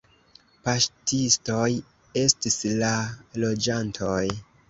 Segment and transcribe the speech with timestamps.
[0.67, 1.67] Paŝtistoj
[2.23, 2.91] estis la
[3.45, 4.27] loĝantoj.